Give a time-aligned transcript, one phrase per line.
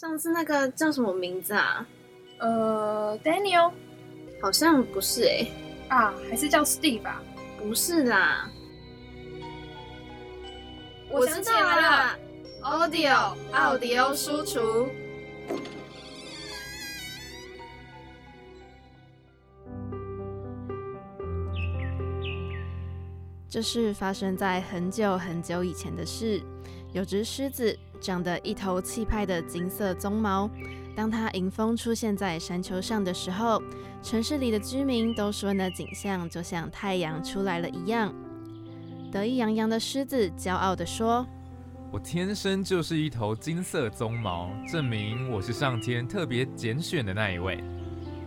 [0.00, 1.86] 上次那个叫什么名字啊？
[2.38, 3.70] 呃，Daniel，
[4.40, 5.46] 好像不是哎、
[5.90, 7.22] 啊，还是叫 Steve 吧。
[7.58, 8.50] 不是啦，
[11.10, 12.18] 我想起来了
[12.62, 14.88] ，Audio 奥迪欧输出。
[23.50, 26.40] 这是发生在很久很久以前的事。
[26.94, 30.50] 有只狮子，长得一头气派的金色鬃毛。
[30.96, 33.62] 当它迎风出现在山丘上的时候，
[34.02, 38.12] 城市里的居民都说那景象就像太阳出来了一样。
[39.12, 41.26] 得意洋洋的狮子骄傲地说
[41.90, 47.62] 我天生就是一头金色鬃毛，证明我是上天特别拣选的那一位。：“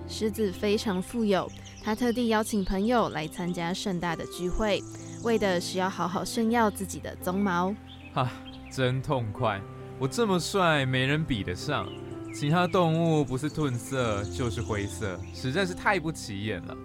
[0.07, 1.49] 狮子非常富有，
[1.81, 4.83] 他特地邀请朋友来参加盛大的聚会，
[5.23, 7.73] 为的是要好好炫耀自己的鬃毛。
[8.13, 8.29] 哈，
[8.75, 9.61] 真痛快！
[9.99, 11.87] 我这么帅，没人比得上。
[12.33, 16.75] 其他动物不是褪色就是灰色，实在是太不起眼了。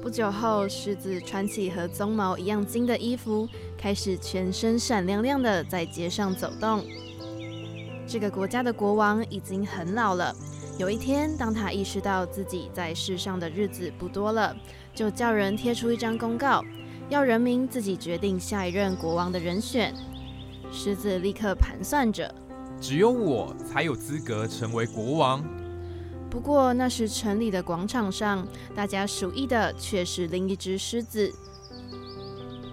[0.00, 6.82] 不久后，狮子穿起和鬃毛一样金的衣服，开始全身闪亮亮的在街上走动。
[8.06, 10.34] 这个国家的国王已经很老了。
[10.78, 14.56] 有一天，当他意识到自己在世上的日子不多了，
[14.94, 16.64] 就叫人贴出一张公告，
[17.10, 19.94] 要人民自己决定下一任国王的人选。
[20.72, 22.32] 狮子立刻盘算着，
[22.80, 25.44] 只有我才有资格成为国王。
[26.30, 31.32] 不过那时城里的广场上，大家数意的却是另一只狮子。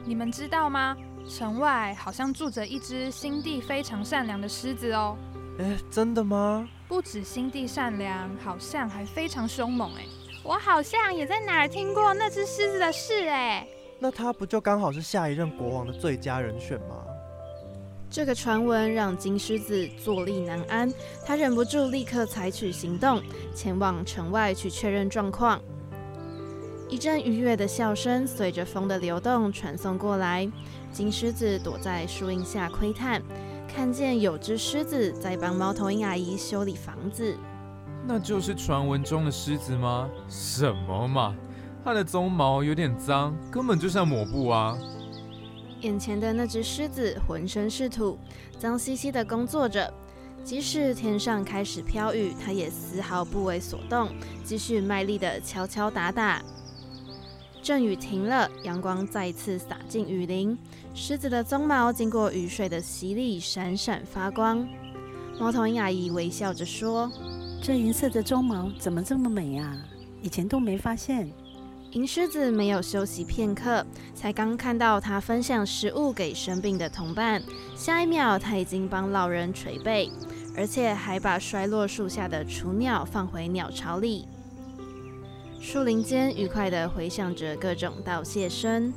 [0.06, 0.98] 你们知道吗？
[1.26, 5.16] 城外好像住着一只心地非常善良的狮子哦。
[5.60, 6.68] 哎，真的吗？
[6.90, 10.04] 不止心地善良，好像还非常凶猛哎。
[10.44, 13.66] 我好像也在哪儿听过那只狮子的事哎。
[14.00, 16.98] 那他不就刚好是下一任国王的最佳人选吗？
[18.14, 20.94] 这个传闻让金狮子坐立难安，
[21.26, 23.20] 他忍不住立刻采取行动，
[23.56, 25.60] 前往城外去确认状况。
[26.88, 30.48] 一阵愉悦的笑声随着风的流动传送过来，
[30.92, 33.20] 金狮子躲在树荫下窥探，
[33.68, 37.36] 看见有只狮子在帮猫头鹰阿姨修理房子。
[38.06, 40.08] 那就是传闻中的狮子吗？
[40.30, 41.36] 什么嘛，
[41.84, 44.78] 它的鬃毛有点脏，根本就像抹布啊！
[45.84, 48.18] 眼前的那只狮子浑身是土，
[48.58, 49.94] 脏兮兮的工作着。
[50.44, 54.10] 即使天上开始飘雨，它也丝毫不为所动，
[54.44, 56.42] 继续卖力的敲敲打打。
[57.62, 60.58] 阵雨停了，阳光再次洒进雨林，
[60.94, 64.68] 狮子的鬃毛经过雨水的洗礼，闪闪发光。
[65.40, 67.12] 猫头鹰阿姨微笑着说
[67.62, 69.78] 这银色的鬃毛怎么这么美啊？
[70.22, 71.32] 以前都没发现。
[71.94, 77.40] ：“银狮子没有休息片刻，才刚看到他分享食物给生病的同伴，
[77.76, 80.10] 下一秒他已经帮老人捶背，
[80.58, 84.28] 而且还把摔落树下的雏鸟放回鸟巢里。
[85.62, 88.92] 树林间愉快地回响着各种道谢声。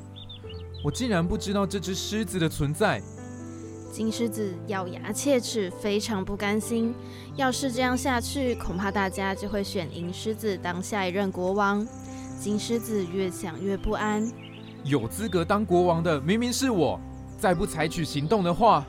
[0.83, 3.03] 我竟然不知道这只狮子的存在。
[3.93, 6.95] 金狮子咬牙切齿，非常不甘心。
[7.37, 11.87] 要是这样下去，恐怕大家就会选银狮子当下一任国王。
[12.39, 14.31] 金狮子越想越不安。
[14.85, 17.01] 有资格当国王的明明是我，
[17.39, 18.87] 再不采取行动的话，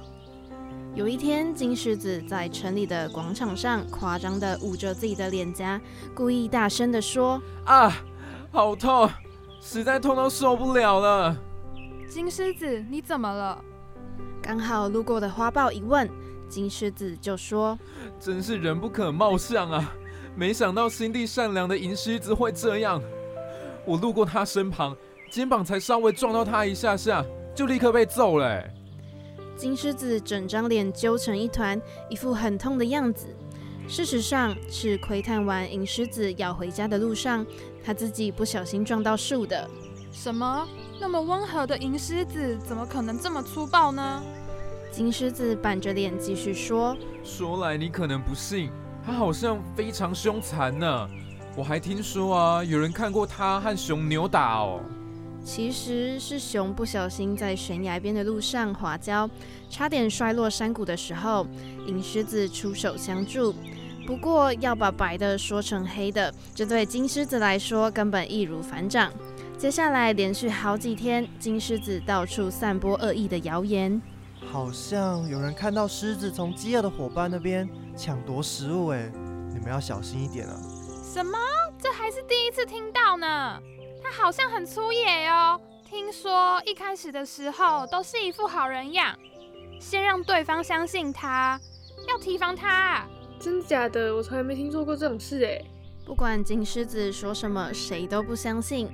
[0.94, 5.82] 有一天，金狮子在城里的广场上夸张地捂着自己的脸颊，
[6.14, 7.92] 故意大声地说啊，
[8.52, 9.10] 好痛，
[9.60, 11.36] 实在痛到受不了了。
[12.08, 13.64] 金狮子，你怎么了
[14.42, 16.10] ？：“刚好路过的花豹一问，
[16.48, 17.78] 金狮子就说
[18.20, 19.94] 真是人不可貌相啊！
[20.36, 23.02] 没想到心地善良的银狮子会这样。
[23.88, 24.94] 我路过他身旁，
[25.32, 27.26] 肩膀才稍微撞到他一下下，
[27.56, 28.70] 就立刻被揍了欸。
[29.56, 33.28] ：‘金狮子整张脸揪成一团，一副很痛的样子。’
[33.88, 37.46] 事实上是窥探完银狮子要回家的路上，
[37.82, 39.66] 他自己不小心撞到树的。
[40.12, 40.68] 什么？
[41.00, 44.22] 那么温和的银狮子，怎么可能这么粗暴呢？
[44.92, 48.70] 金狮子板着脸继续说说来你可能不信，
[49.06, 51.10] 他好像非常凶残呢。
[51.58, 54.80] 我还听说啊，有人看过他和熊扭打哦。
[55.44, 59.28] 其实是熊不小心在悬崖边的路上滑跤，
[59.68, 61.48] 差点摔落山谷的时候，
[61.88, 63.56] 银狮子出手相助。
[64.06, 69.12] 不过要把白的说成黑的，这对金狮子来说根本易如反掌。
[69.58, 74.00] 接下来连续好几天，金狮子到处散播恶意的谣言。
[74.46, 79.12] 好像有人看到狮子从饥饿的伙伴那边抢夺食物，哎，
[79.52, 80.56] 你们要小心一点啊！
[81.18, 81.36] 什么？
[81.80, 83.60] 这还是第一次听到呢。
[84.04, 85.60] 他好像很粗野哦。
[85.84, 89.18] 听说一开始的时候都是一副好人样，
[89.80, 91.60] 先让对方相信他，
[92.08, 93.04] 要提防他。
[93.40, 94.16] 真的假的？
[94.16, 95.60] 我从来没听说过这种事哎。
[96.06, 98.88] 不管金狮子说什么，谁都不相信。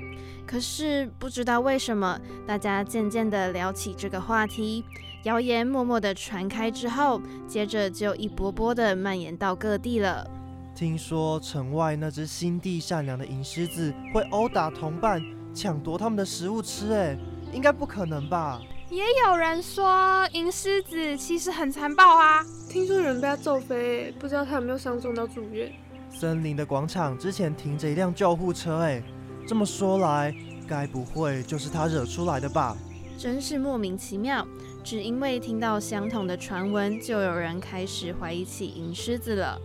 [0.47, 2.17] 可是不知道为什么，
[2.47, 4.85] 大家渐渐的聊起这个话题，
[5.23, 10.25] 谣言默默的传开之后，接着就一波波的蔓延到各地了。
[10.75, 15.21] 听说城外那只心地善良的银狮子会殴打同伴，
[15.53, 17.15] 抢夺他们的食物吃，哎，
[17.53, 18.59] 应该不可能吧？
[18.89, 25.71] 也有人说银狮子其实很残暴啊，听说有人被他揍飞，不知道他有没有伤重到住院。
[26.09, 29.01] 森林的广场之前停着一辆救护车，哎，
[29.47, 30.33] 这么说来，
[30.67, 32.75] 该不会就是他惹出来的吧？
[33.15, 34.45] 真是莫名其妙，
[34.83, 39.59] 只因为听到相同的传闻，就有人开始怀疑起银狮子了。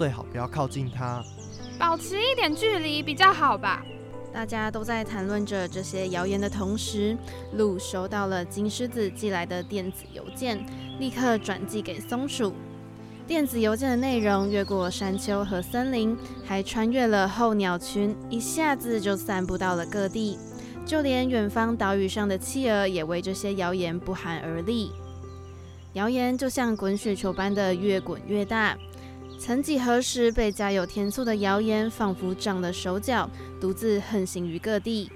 [0.00, 1.22] 最好不要靠近它，
[1.78, 3.84] 保持一点距离比较好吧。
[4.32, 7.14] 大家都在谈论着这些谣言的同时，
[7.52, 10.58] 鹿收到了金狮子寄来的电子邮件，
[10.98, 12.54] 立刻转寄给松鼠。
[13.26, 16.16] 电子邮件的内容越过山丘和森林，
[16.46, 20.38] 还穿越了候鸟群，一下子就散布到了各地。
[20.86, 24.92] 就连远方岛屿上的企鹅也为这些谣言不寒而栗。
[25.92, 28.78] 谣言就像滚雪球般的越滚越大。
[29.40, 33.28] 曾几何时，被家有天醋的谣言仿佛长了手脚，
[33.58, 35.10] 独自横行于各地。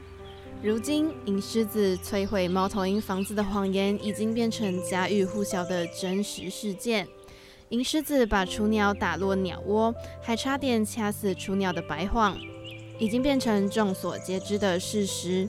[0.62, 7.06] 如今，银狮子摧毁猫头鹰房子的谎言，已经变成家喻户晓的真实事件。
[7.69, 12.35] 银狮子把雏鸟打落鸟窝，还差点掐死雏鸟的白谎，
[12.99, 15.47] 已经变成众所皆知的事实。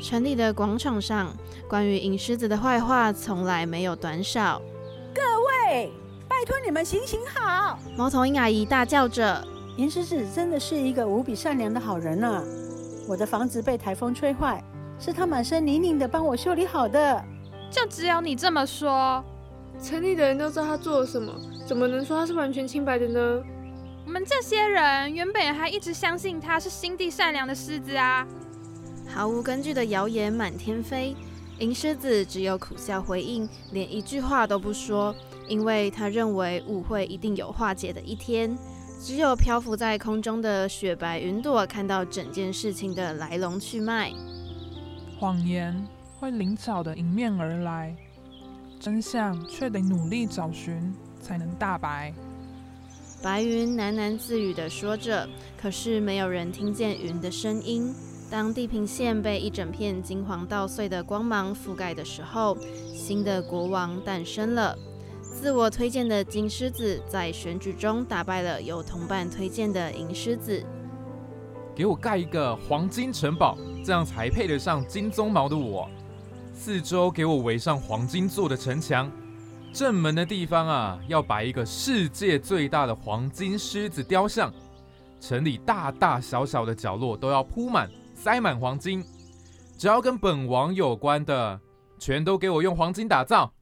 [0.00, 1.36] 城里的广场上，
[1.68, 4.62] 关于银狮子的坏话从来没有短少。
[5.12, 5.20] 各
[5.72, 5.92] 位，
[6.42, 7.78] 拜托你们行行好！
[7.96, 9.46] 猫头鹰阿姨大叫着
[9.78, 12.42] ：“银狮子真的是一个无比善良的好人呢。
[13.06, 14.60] 我的房子被台风吹坏，
[14.98, 17.24] 是他满身泥泞的帮我修理好的。
[17.70, 19.22] 就只有你这么说？
[19.80, 21.32] 城里的人都知道他做了什么。”
[21.64, 23.40] 怎么能说他是完全清白的呢？
[24.04, 28.26] 我们这些人原本还一直相信他是心地善良的狮子啊！
[29.06, 31.14] 毫无根据的谣言满天飞，
[31.60, 35.14] 银狮子只有苦笑回应，连一句话都不说，
[35.48, 38.56] 因为他认为误会一定有化解的一天。
[39.00, 44.12] 只有漂浮在空中的雪白云朵看到整件事情的来龙去脉。
[45.18, 45.86] 谎言
[46.18, 47.96] 会灵巧的迎面而来，
[48.78, 50.94] 真相却得努力找寻。
[51.22, 52.12] 才能大白。
[53.22, 57.94] 白云喃喃自语地说着，可是没有人听见云的声音。
[58.28, 62.58] 当地平线被一整片金黄稻穗的光芒覆盖的时候，
[62.92, 64.76] 新的国王诞生了。
[65.42, 70.64] 自我推荐的金狮子在选举中打败了由同伴推荐的银狮子。
[71.74, 75.90] 给我盖一个黄金城堡，这样才配得上金鬃毛的我。
[76.54, 79.10] 四周给我围上黄金做的城墙。
[79.72, 84.54] 正门的地方啊，要摆一个世界最大的黄金狮子雕像。
[85.18, 89.04] 城里大大小小的角落都要铺满、塞满黄金。
[89.76, 91.60] 只要跟本王有关的，
[91.98, 93.52] 全都给我用黄金打造。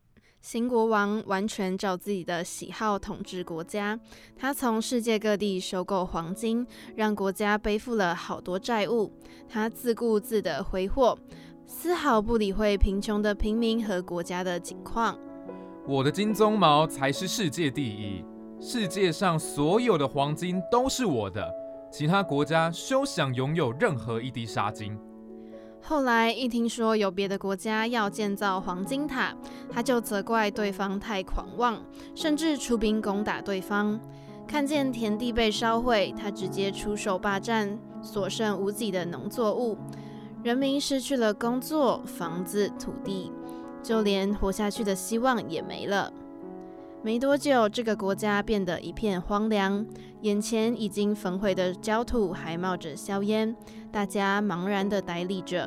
[0.40, 4.00] 新国王完全照自己的喜好统治国家。
[4.36, 6.66] 他从世界各地收购黄金，
[6.96, 9.12] 让国家背负了好多债务。
[9.48, 11.18] 他自顾自的挥霍，
[11.66, 15.18] 丝毫不理会贫穷的平民和国家的境况。
[15.86, 18.24] 我的金鬃毛才是世界第一，
[18.58, 21.46] 世界上所有的黄金都是我的，
[21.92, 24.98] 其他国家休想拥有任何一滴沙金。
[25.82, 29.34] 后来一听说有别的国家要建造黄金塔，
[29.68, 31.82] 他就责怪对方太狂妄，
[32.14, 33.98] 甚至出兵攻打对方。
[34.46, 39.76] 看见田地被烧毁，他直接出手霸占所剩无几的农作物，
[40.42, 43.32] 人民失去了工作、房子、土地。
[43.82, 46.12] 就连活下去的希望也没了。
[47.02, 49.86] 没多久，这个国家变得一片荒凉，
[50.20, 53.56] 眼前已经焚毁的焦土还冒着硝烟，
[53.90, 55.64] 大家茫然的呆立着。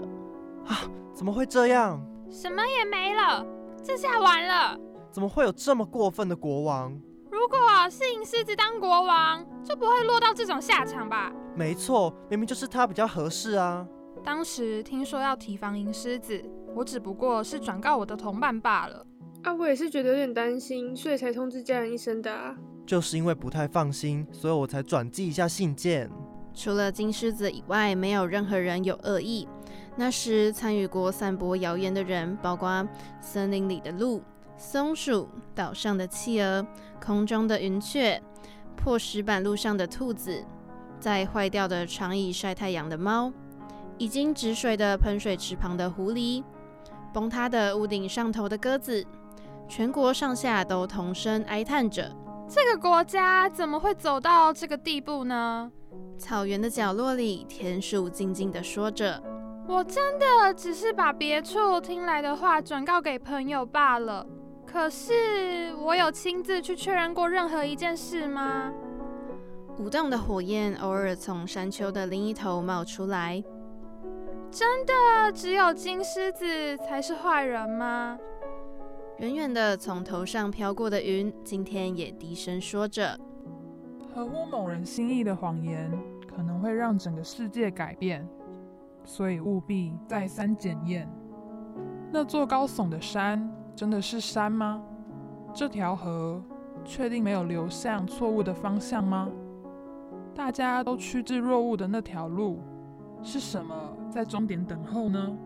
[0.67, 0.85] 啊！
[1.11, 1.99] 怎么会这样？
[2.29, 3.43] 什么也没了，
[3.83, 4.77] 这下完了。
[5.09, 6.91] 怎么会有这么过分的国王？
[7.31, 7.57] 如果
[7.89, 11.33] 是银狮子当国王，就不会落到这种下场吧？
[11.55, 13.87] 没错，明明就是他比较合适啊。
[14.23, 16.39] 当时听说要提防银狮子，
[16.75, 19.03] 我只不过是转告我的同伴罢了。
[19.43, 22.55] 啊，我也是觉得有点担心，所以才通知家人一声的啊。
[22.85, 26.09] 就是因为不太放心，所以我才转寄一下信件。
[26.53, 29.47] 除了金狮子以外，没有任何人有恶意。
[29.97, 32.87] 那时参与过散播谣言的人，包括
[33.19, 34.21] 森林里的鹿、
[34.57, 36.65] 松鼠、岛上的企鹅、
[37.03, 38.21] 空中的云雀、
[38.77, 40.41] 破石板路上的兔子、
[40.99, 43.31] 在坏掉的长椅晒太阳的猫、
[43.97, 46.43] 已经止水的喷水池旁的狐狸、
[47.13, 49.05] 崩塌的屋顶上头的鸽子，
[49.67, 52.11] 全国上下都同声哀叹着：
[52.47, 55.71] 这个国家怎么会走到这个地步呢？
[56.17, 59.21] 草原的角落里，田鼠静静地说着
[59.67, 64.25] ：“我真的只是把别处听来的话转告给朋友罢了。
[64.65, 68.71] 可是，我有亲自去确认过任何一件事吗？”
[69.79, 73.43] 舞动的火焰偶尔从山丘的另一头冒出来。
[74.51, 78.19] 真的只有金狮子才是坏人吗？
[79.19, 83.17] 远远的从头上飘过的云，今天也低声说着。
[84.13, 85.91] 合乎某人心意的谎言，
[86.27, 88.27] 可能会让整个世界改变，
[89.05, 91.07] 所以务必再三检验。
[92.11, 94.83] 那座高耸的山真的是山吗？
[95.53, 96.43] 这条河
[96.83, 99.29] 确定没有流向错误的方向吗？
[100.33, 102.59] 大家都趋之若鹜的那条路，
[103.21, 103.75] 是什么
[104.09, 105.37] 在终点等候呢？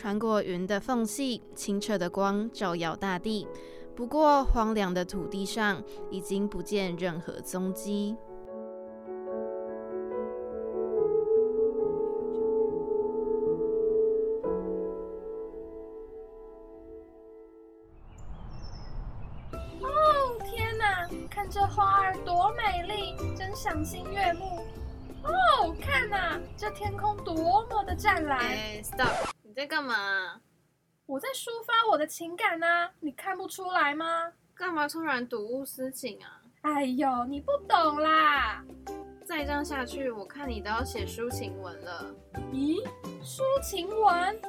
[0.00, 3.46] 穿过云的缝隙，清澈的光照耀大地。
[3.94, 8.16] 不过，荒凉的土地上已经不见任何踪迹。
[19.82, 19.86] 哦，
[20.46, 21.06] 天哪！
[21.28, 24.64] 看这花儿多美丽，真赏心悦目。
[25.24, 27.34] 哦，看呐，这天空多
[27.68, 28.38] 么的湛蓝。
[28.38, 29.29] 哎，stop！
[29.60, 30.40] 你在干嘛？
[31.04, 34.32] 我在抒发我的情感啊，你看不出来吗？
[34.54, 36.40] 干嘛突然睹物思情啊？
[36.62, 38.64] 哎呦，你不懂啦！
[39.26, 42.10] 再这样下去，我看你都要写抒情文了。
[42.50, 42.82] 咦，
[43.22, 44.40] 抒情文？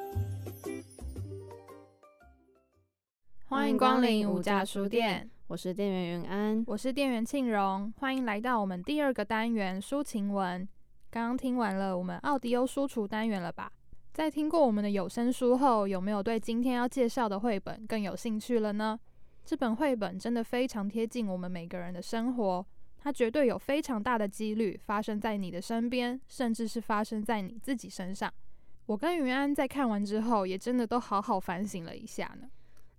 [3.50, 10.66] 欢迎光临五价书店，我是店员云安，我是店员庆荣，欢迎来到我们第二个单元抒情文。
[11.10, 13.74] 刚刚听完了我们奥迪欧书橱单元了吧？
[14.14, 19.00] 在听过我们的有声书后，有没有对今天要介绍的绘本更有兴趣了呢？
[19.46, 22.66] 这本绘本真的非常贴近我们每个人的生活，
[23.00, 28.32] 它绝对有非常大的几率发生在你的身边，甚至是发生在你自己身上。
[28.86, 32.50] 我跟云安在看完之后，也真的都好好反省了一下呢。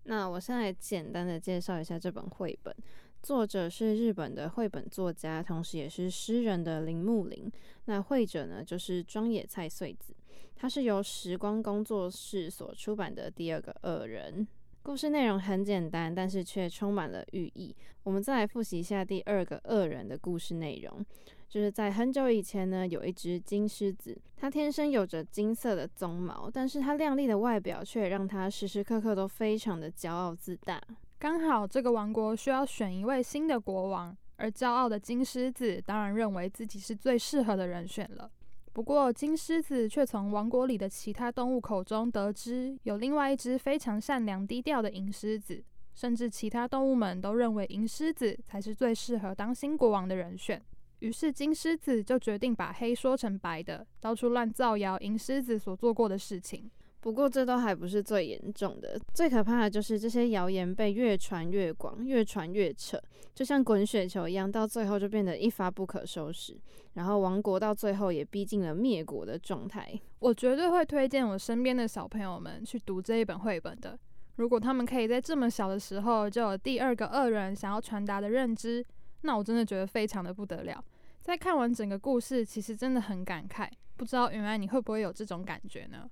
[0.04, 2.74] 那我现在简单的介绍一下这本绘本。
[3.22, 7.48] 作者是日本的绘本作家，同时也是诗人的铃木林。
[7.84, 10.12] 那绘者呢，就是庄野菜穗子。
[10.56, 14.46] 他是由时光工作室所出版的第二个恶人。
[14.82, 17.74] 故事内容很简单，但是却充满了寓意。
[18.02, 21.04] 我们再来复习一下第二个恶人的故事内容。
[21.48, 30.80] 就是在很久以前呢，有一只金狮子，它天生有着金色的鬃毛，但是它亮丽的外表却让它时时刻刻都非常的骄傲自大。
[31.22, 38.28] 刚好这个王国需要选一位新的国王，而骄傲的金狮子当然认为自己是最适合的人选了。
[38.72, 45.62] 不过金狮子却从王国里的其他动物口中得知，有另外一只非常善良低调的银狮子，
[45.94, 50.60] 甚至其他动物们都认为银狮子才是最适合当新国王的人选。
[50.98, 56.68] 于是金狮子就决定把黑说成白的，到处乱造谣银狮子所做过的事情。
[57.02, 62.96] 不过这都还不是最严重的，最可怕的就是这些谣言被越传越广，越传越扯，
[63.34, 66.56] 就像滚雪球一样，到最后就变得一发不可收拾。
[66.92, 69.92] 然后王国到最后也逼近了灭国的状态。
[70.20, 73.98] 我绝对会推荐我身边的小朋友们去读这一本绘本的。
[74.36, 78.84] 如果他们可以在这么小的时候就有第二个恶人想要传达的认知，
[79.22, 80.82] 那我真的觉得非常的不得了。
[81.20, 83.68] 在看完整个故事，其实真的很感慨。
[83.96, 86.08] 不知道原来你会不会有这种感觉呢？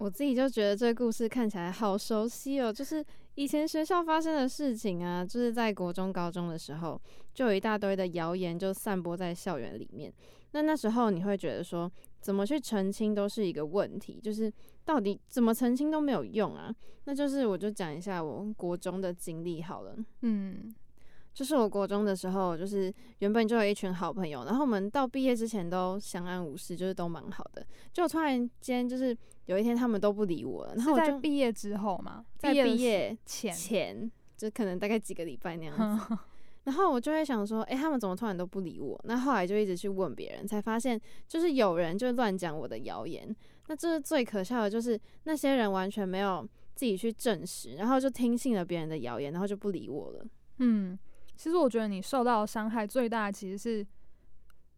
[0.00, 3.04] 我自己就觉得这个故事看起来好熟悉哦，就是
[3.34, 6.98] 以前学校发生的事情啊，就是在国中、高中的时候，
[7.34, 10.10] 就有一大堆的谣言就散播在校园里面。
[10.52, 11.88] 那那时候你会觉得说，
[12.18, 14.50] 怎么去澄清都是一个问题，就是
[14.86, 16.74] 到底怎么澄清都没有用啊。
[17.04, 20.74] 那就是我就讲一下我国中的经历好了，嗯。
[21.40, 27.66] 就是我国中的时候，就是原本就有一群好朋友，然后我们到毕业之前都相安无事，就是都蛮好的。
[27.94, 29.16] 就突然间，就是
[29.46, 30.74] 有一天他们都不理我了。
[30.74, 32.22] 然后在毕业之后嘛？
[32.36, 36.14] 在毕业前前，就可能大概几个礼拜那样子。
[36.64, 39.00] 然后我就会想说，诶，他们怎么突然都不理我？
[39.04, 43.34] 那后来就一直去问别人，才发现就是有人就乱讲我的谣言。
[43.68, 50.26] 那这是最可笑的，就是那些人完全没有自己去证实，然后就听信了别人的谣言，然后就不理我了。
[50.62, 50.98] 嗯，
[51.40, 53.86] 其实我觉得你受到的伤害最大，其实是，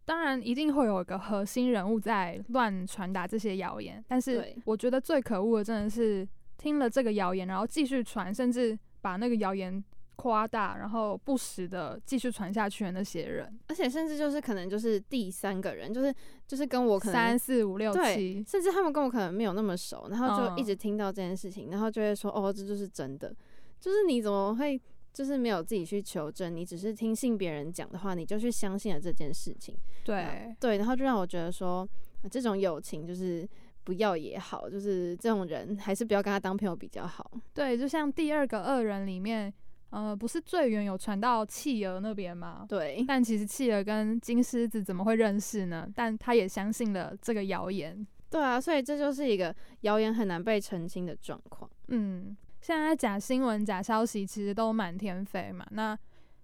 [0.05, 6.25] 当然一定会有一个核心人物在乱传达这些谣言，但是我觉得最可恶的真的是
[6.57, 9.83] 听了这个谣言，然后继续传，甚至把那个谣言
[10.15, 16.15] 夸大，然后不时的继续传下去的那些人，而且甚至就是可能就是第三个人，就是
[16.47, 20.65] 就是跟我可能三四五六七，甚至他们跟我可能没有那么熟，然后就一嗯。
[20.65, 23.35] 直听到这件事情，然后就会说哦，这就是真的，
[23.81, 24.81] 就是你怎么会
[25.13, 31.89] 就是没有自己去求证，你只是听信别人讲的话，你就去相信了这件事情，对，对，然后就让我觉得说、
[32.23, 33.49] 啊这种友情就是
[33.83, 37.29] 不要也好，就是这种人还是不要跟他当朋友比较好。
[37.53, 39.53] 对，就像第二个恶人里面，
[39.91, 42.65] 呃，不是最远有传到企鹅那边吗？
[42.69, 45.89] 对，但其实企鹅跟金狮子怎么会认识呢？
[45.97, 48.07] 但他也相信了这个谣言。
[48.31, 51.69] 对啊，所以这就是一个谣言很难被澄清的状况。
[51.89, 55.99] 嗯，现在假新闻、假消息其实都满天飞嘛，那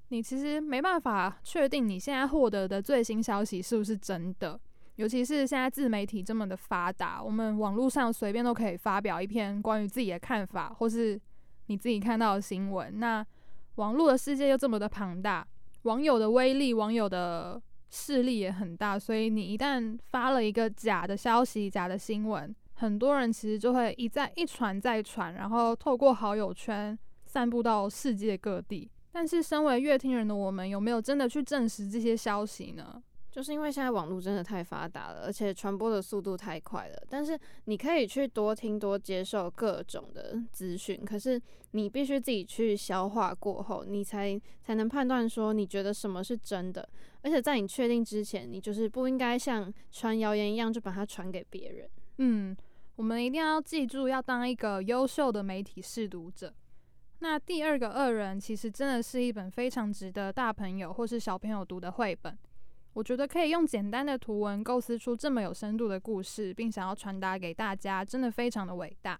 [0.08, 4.60] 你其实没办法确定你现在获得的最新消息是不是真的。
[4.96, 11.18] 尤其是现在自媒体这么的发达，我们网络上随便都可以发表一篇关于自己的看法，或是
[11.66, 12.98] 你自己看到的新闻。
[12.98, 13.24] 那
[13.76, 15.46] 网络的世界又这么的庞大，
[15.82, 28.88] 网友的威力、网友的势力也很大，所以你一旦发了一个假的消息、假的新闻，很多人其实就会一再一传再传，然后透过好友圈散布到世界各地。
[29.10, 33.02] 但是，身为乐听人的我们，有没有真的去证实这些消息呢？
[33.30, 37.02] 就是因为现在网络真的太发达了，而且传播的速度太快了。
[37.08, 41.40] 但是你可以去多听、多接受各种的资讯，可是
[41.72, 46.88] 你必须自己去消化过后，你才才能判断说你觉得什么是真的。
[47.22, 51.88] 而且在你确定之前，你就是不应该像传谣言一样就把它传给别人。
[52.20, 52.56] 嗯，
[52.98, 56.52] 我们一定要记住，要当一个优秀的媒体试读者。
[57.20, 62.36] 那第二个恶人，其实真的是一本非常值得大朋友或是小朋友读的绘本。
[62.94, 69.16] 我觉得可以用简单的图文构思出这么有深度的故事，并想要传达给大家，真的非常的伟大。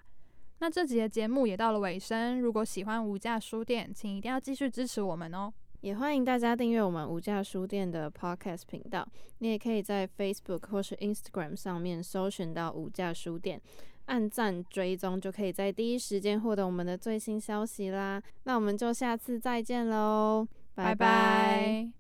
[0.58, 5.54] 那这集的节目也到了尾声，如果喜欢无价书店，请一定要继续支持我们哦。
[5.80, 9.06] 也欢迎大家订阅我们无价书店的 Podcast 频道。
[9.38, 13.60] 你也可以在 Facebook 或是 Instagram 上面搜寻到无价书店，
[14.06, 18.20] 按赞追踪，就可以在第一时间获得我们的最新消息啦。
[18.44, 21.97] 那我们就下次再见喽，拜拜拜